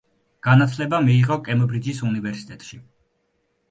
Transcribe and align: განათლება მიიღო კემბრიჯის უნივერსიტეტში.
განათლება 0.47 1.03
მიიღო 1.09 1.39
კემბრიჯის 1.51 2.03
უნივერსიტეტში. 2.11 2.85